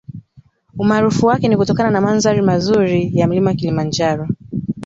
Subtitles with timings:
[0.77, 4.27] Umaarufu wake ni kutokana na mandhari mazuri ya mlima Kilimanjaro